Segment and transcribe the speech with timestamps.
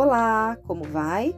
[0.00, 1.34] Olá, como vai?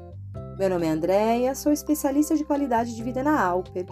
[0.58, 3.86] Meu nome é Andréia, sou especialista de qualidade de vida na Alper.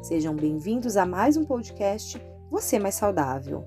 [0.00, 3.64] Sejam bem-vindos a mais um podcast Você Mais Saudável.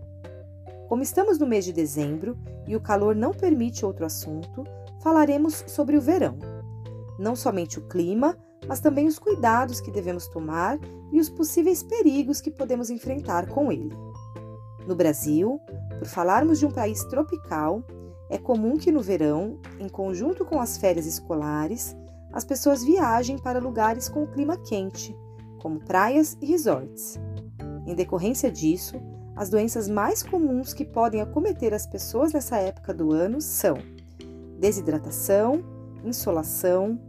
[0.87, 4.63] Como estamos no mês de dezembro e o calor não permite outro assunto,
[5.03, 6.39] falaremos sobre o verão.
[7.19, 10.79] Não somente o clima, mas também os cuidados que devemos tomar
[11.11, 13.93] e os possíveis perigos que podemos enfrentar com ele.
[14.87, 15.59] No Brasil,
[15.99, 17.83] por falarmos de um país tropical,
[18.29, 21.95] é comum que no verão, em conjunto com as férias escolares,
[22.31, 25.15] as pessoas viajem para lugares com clima quente,
[25.61, 27.19] como praias e resorts.
[27.85, 28.95] Em decorrência disso,
[29.35, 33.77] as doenças mais comuns que podem acometer as pessoas nessa época do ano são
[34.59, 35.63] desidratação,
[36.03, 36.99] insolação,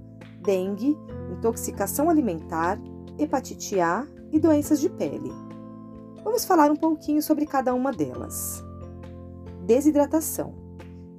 [0.40, 0.96] dengue,
[1.30, 2.78] intoxicação alimentar,
[3.18, 5.30] hepatite A e doenças de pele.
[6.24, 8.62] Vamos falar um pouquinho sobre cada uma delas.
[9.64, 10.65] Desidratação.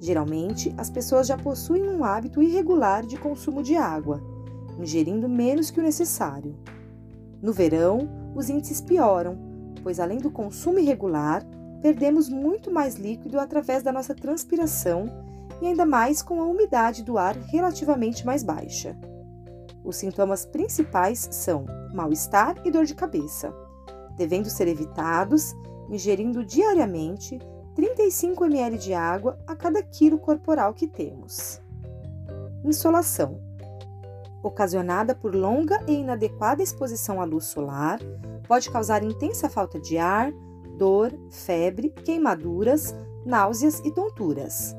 [0.00, 4.22] Geralmente, as pessoas já possuem um hábito irregular de consumo de água,
[4.78, 6.56] ingerindo menos que o necessário.
[7.42, 9.38] No verão, os índices pioram,
[9.82, 11.44] pois além do consumo irregular,
[11.82, 15.06] perdemos muito mais líquido através da nossa transpiração
[15.60, 18.96] e ainda mais com a umidade do ar relativamente mais baixa.
[19.84, 23.52] Os sintomas principais são mal-estar e dor de cabeça,
[24.16, 25.54] devendo ser evitados
[25.90, 27.38] ingerindo diariamente
[27.78, 31.62] 35 ml de água a cada quilo corporal que temos.
[32.64, 33.40] Insolação
[34.42, 38.00] ocasionada por longa e inadequada exposição à luz solar,
[38.48, 40.32] pode causar intensa falta de ar,
[40.76, 44.76] dor, febre, queimaduras, náuseas e tonturas.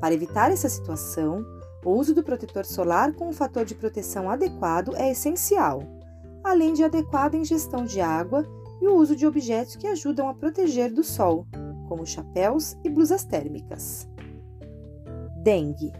[0.00, 1.44] Para evitar essa situação,
[1.84, 5.82] o uso do protetor solar com um fator de proteção adequado é essencial,
[6.42, 8.44] além de adequada ingestão de água
[8.80, 11.46] e o uso de objetos que ajudam a proteger do sol,
[11.94, 14.08] como chapéus e blusas térmicas.
[15.44, 15.92] Dengue.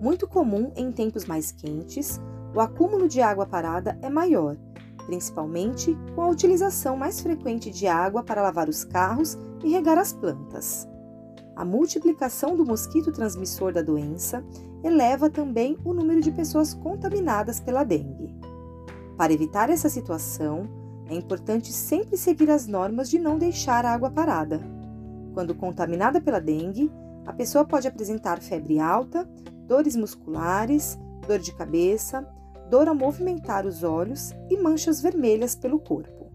[0.00, 2.20] Muito comum em tempos mais quentes,
[2.52, 4.56] o acúmulo de água parada é maior,
[5.06, 10.12] principalmente com a utilização mais frequente de água para lavar os carros e regar as
[10.12, 10.88] plantas.
[11.54, 14.44] A multiplicação do mosquito transmissor da doença
[14.82, 18.34] eleva também o número de pessoas contaminadas pela dengue.
[19.16, 20.68] Para evitar essa situação,
[21.08, 24.74] é importante sempre seguir as normas de não deixar a água parada
[25.36, 26.90] quando contaminada pela dengue,
[27.26, 29.28] a pessoa pode apresentar febre alta,
[29.66, 30.98] dores musculares,
[31.28, 32.26] dor de cabeça,
[32.70, 36.32] dor ao movimentar os olhos e manchas vermelhas pelo corpo.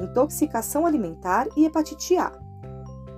[0.00, 2.32] Intoxicação alimentar e hepatite A.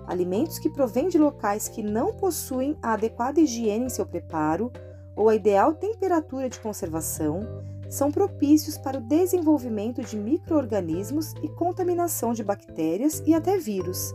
[0.07, 4.71] Alimentos que provêm de locais que não possuem a adequada higiene em seu preparo
[5.17, 7.41] ou a ideal temperatura de conservação
[7.89, 14.13] são propícios para o desenvolvimento de microorganismos e contaminação de bactérias e até vírus,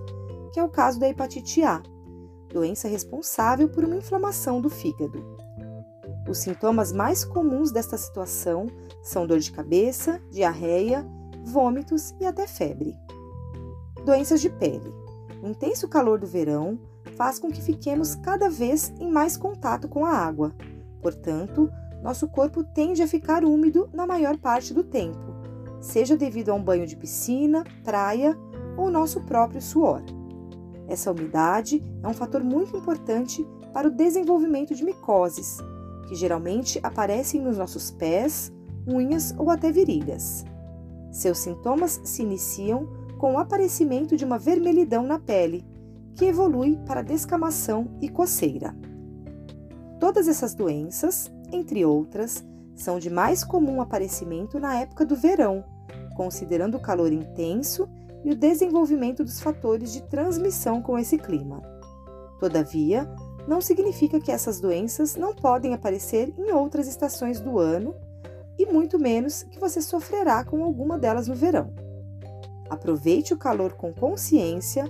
[0.52, 1.82] que é o caso da hepatite A,
[2.52, 5.24] doença responsável por uma inflamação do fígado.
[6.28, 8.68] Os sintomas mais comuns desta situação
[9.02, 11.06] são dor de cabeça, diarreia,
[11.44, 12.96] vômitos e até febre.
[14.06, 14.94] Doenças de pele.
[15.42, 16.80] O intenso calor do verão
[17.16, 20.54] faz com que fiquemos cada vez em mais contato com a água.
[21.02, 25.20] Portanto, nosso corpo tende a ficar úmido na maior parte do tempo,
[25.80, 28.38] seja devido a um banho de piscina, praia
[28.78, 30.02] ou nosso próprio suor.
[30.92, 35.58] Essa umidade é um fator muito importante para o desenvolvimento de micoses,
[36.06, 38.52] que geralmente aparecem nos nossos pés,
[38.86, 40.44] unhas ou até virilhas.
[41.10, 45.66] Seus sintomas se iniciam com o aparecimento de uma vermelhidão na pele,
[46.14, 48.76] que evolui para descamação e coceira.
[49.98, 52.44] Todas essas doenças, entre outras,
[52.76, 55.64] são de mais comum aparecimento na época do verão,
[56.18, 57.88] considerando o calor intenso
[58.24, 61.62] e o desenvolvimento dos fatores de transmissão com esse clima.
[62.40, 63.10] Todavia,
[63.48, 67.96] não significa que essas doenças não podem aparecer em outras estações do ano
[68.58, 71.74] e muito menos que você sofrerá com alguma delas no verão.
[72.70, 74.86] Aproveite o calor com consciência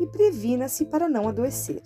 [0.00, 1.82] e previna-se para não adoecer.